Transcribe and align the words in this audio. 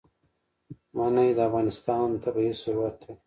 منی 0.95 1.29
د 1.37 1.39
افغانستان 1.49 2.07
طبعي 2.23 2.51
ثروت 2.61 2.95
دی. 3.03 3.11